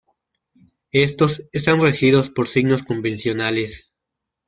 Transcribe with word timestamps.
Estos 0.93 1.43
están 1.51 1.79
regidos 1.79 2.31
por 2.31 2.47
signos 2.47 2.81
convencionales. 2.81 3.93